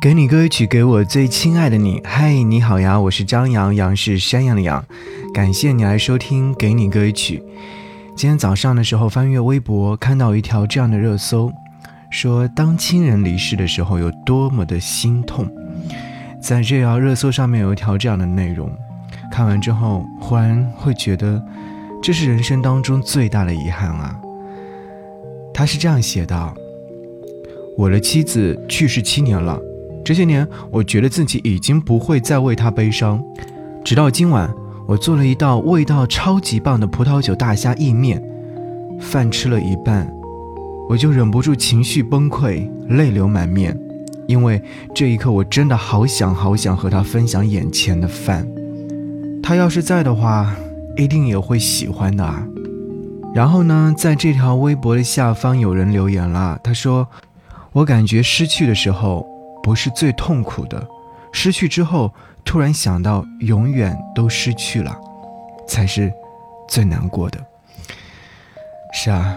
[0.00, 2.00] 给你歌曲，给我最亲爱的你。
[2.04, 4.84] 嗨，你好呀，我是张扬，杨是山羊的羊。
[5.34, 7.38] 感谢你来收听《给你歌曲》。
[8.14, 11.50] 今天早上的时候翻阅微博，看到一条这样的热搜，
[12.10, 15.50] 说当亲人离世的时候有多么的心痛。
[16.40, 18.70] 在这条热搜上面有一条这样的内容，
[19.32, 21.42] 看完之后忽然会觉得，
[22.00, 24.16] 这是人生当中最大的遗憾啊。
[25.52, 26.54] 他是这样写的：
[27.76, 29.58] 我的妻子去世七年了。
[30.08, 33.22] 这些年，我觉得自己已经不会再为他悲伤。
[33.84, 34.50] 直到今晚，
[34.86, 38.18] 我做了一道味道超级棒的葡萄酒大虾意面，
[38.98, 40.10] 饭吃了一半，
[40.88, 43.78] 我就忍不住情绪崩溃，泪流满面。
[44.26, 44.62] 因为
[44.94, 48.48] 这一刻，我真的好想好想和他分享眼前的饭。
[49.42, 50.56] 他要是在的话，
[50.96, 52.46] 一定也会喜欢的啊。
[53.34, 57.08] 然后呢，在这条微博的下方，有人留言了，他说
[57.72, 59.28] ：“我感觉失去的时候。”
[59.62, 60.86] 不是最痛苦的，
[61.32, 62.12] 失去之后
[62.44, 64.96] 突然想到永远都失去了，
[65.66, 66.12] 才是
[66.68, 67.38] 最难过的。
[68.92, 69.36] 是啊，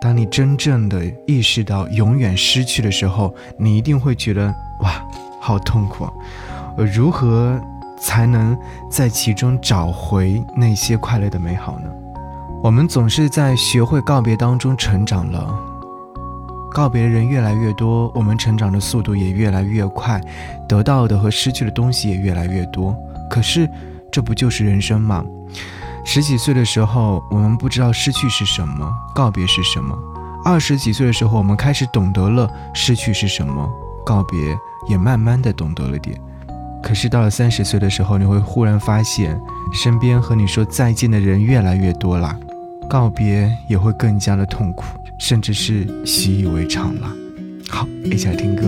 [0.00, 5.04] 当你真正的意识到永远失去的时候，你一定会觉得哇，
[5.40, 6.08] 好痛苦。
[6.76, 7.60] 我，如何
[8.00, 8.58] 才能
[8.90, 11.90] 在其中找回那些快乐的美好呢？
[12.62, 15.54] 我们总是在学会告别当中成长了。
[16.72, 20.20] 告别的人越来越多，我们成长的速度也越来越快，
[20.68, 22.96] 得到的和失去的东西也越来越多。
[23.28, 23.68] 可是，
[24.10, 25.24] 这不就是人生吗？
[26.04, 29.94] 十几岁的时候，我们不知道失去是什么，告别是什么；
[30.44, 33.68] 二十几岁的时候，我们开始懂得了失去是什么，
[34.06, 34.38] 告别
[34.88, 36.18] 也慢慢的懂得了点。
[36.82, 39.38] 可是到了三十岁的时候，你会忽然发现，
[39.74, 42.34] 身边和你说再见的人越来越多了，
[42.90, 44.84] 告别也会更加的痛苦。
[45.16, 47.08] 甚至是习以为常了。
[47.68, 48.64] 好，一起来听歌。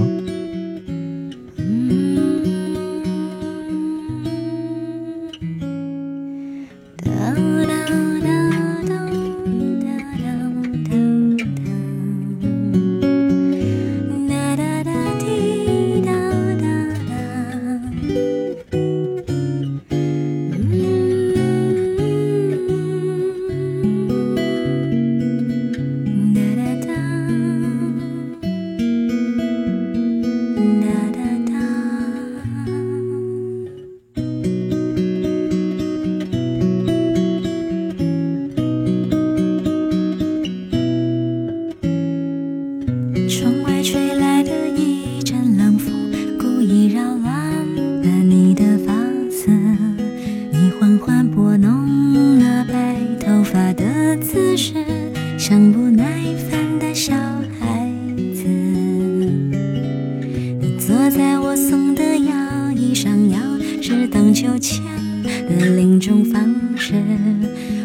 [64.32, 64.82] 秋千
[65.22, 66.94] 的另一种方式，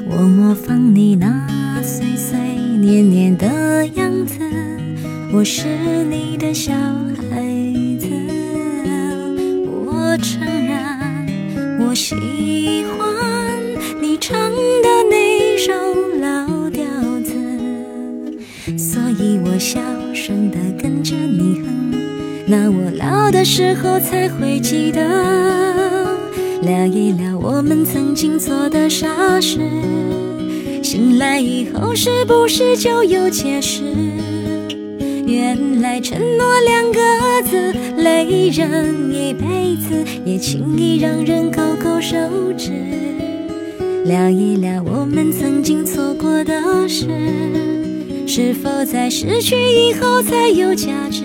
[0.09, 2.37] 我模仿你那碎碎
[2.79, 4.39] 念念的样子。
[5.33, 5.67] 我是
[6.09, 7.43] 你的小孩
[7.99, 8.07] 子，
[9.85, 12.15] 我承认我喜
[12.85, 13.61] 欢
[14.01, 15.73] 你唱的那首
[16.21, 16.85] 老调
[17.23, 17.33] 子，
[18.77, 19.81] 所以我小
[20.13, 21.93] 声的跟着你哼，
[22.47, 25.76] 那我老的时候才会记得。
[26.61, 29.59] 聊一聊我们曾经做的傻事，
[30.83, 33.83] 醒来以后是不是就有解释？
[35.25, 36.99] 原来承诺两个
[37.43, 42.17] 字累人一辈子，也轻易让人勾勾手
[42.57, 42.71] 指。
[44.05, 47.05] 聊一聊我们曾经错过的事，
[48.25, 51.23] 是否在失去以后才有价值？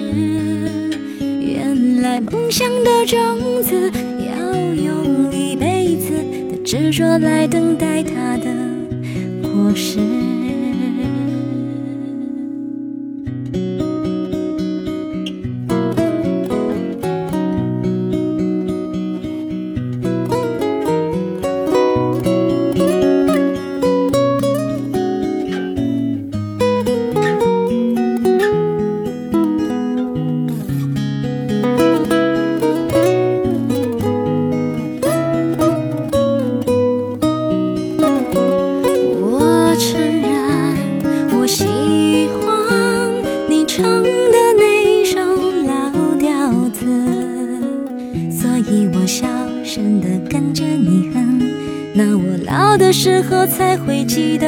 [1.41, 3.91] 原来梦想的种子。
[6.73, 8.51] 执着来等待它的
[9.43, 10.32] 果实。
[48.73, 49.27] 你我小
[49.63, 51.39] 声的跟着你哼
[51.93, 54.47] 那我老的时候才会记得，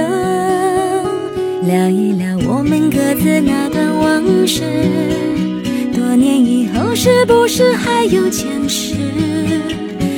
[1.67, 4.63] 聊一聊我们各自那段往事。
[5.93, 8.95] 多年以后是不是还有坚持？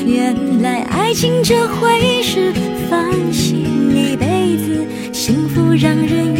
[0.06, 2.52] 原来爱情这回事，
[2.88, 3.58] 放心
[3.92, 6.32] 一辈子，幸福让人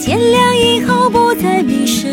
[0.00, 2.08] 天亮以后不再迷失？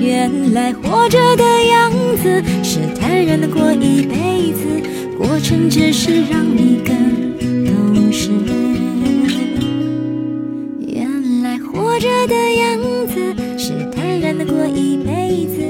[0.00, 4.66] 原来活着的样子是坦然的过一辈子，
[5.16, 8.30] 过程只是让你更懂事。
[10.80, 13.14] 原来活着的样子
[13.56, 15.62] 是坦然的过一辈子，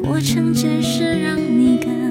[0.00, 2.09] 过程只是让你更。